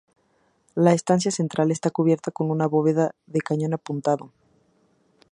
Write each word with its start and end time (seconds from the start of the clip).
La 0.73 0.93
estancia 0.93 1.29
central 1.29 1.69
está 1.69 1.91
cubierta 1.91 2.31
con 2.31 2.49
una 2.49 2.65
bóveda 2.65 3.13
de 3.27 3.39
cañón 3.41 3.75
apuntado. 3.75 4.31